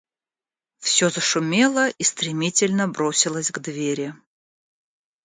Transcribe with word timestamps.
Всё 0.79 1.09
зашумело 1.11 1.87
и 1.89 2.03
стремительно 2.03 2.87
бросилось 2.87 3.51
к 3.51 3.59
двери. 3.59 4.15